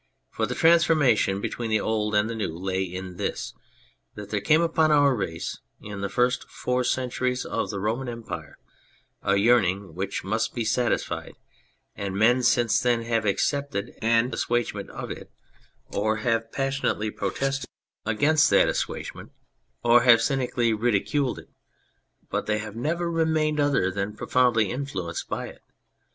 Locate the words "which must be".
9.93-10.65